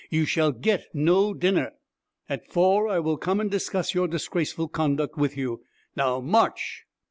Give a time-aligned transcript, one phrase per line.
[0.09, 1.73] You shall get no dinner.
[2.27, 5.61] At four I will come and discuss your disgraceful conduct with you.
[5.95, 6.85] Now march!'